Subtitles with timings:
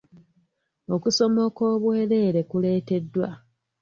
[0.95, 3.27] Okusoma okwobwereere kuleeteddwa.